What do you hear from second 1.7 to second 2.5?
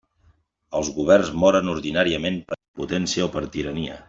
ordinàriament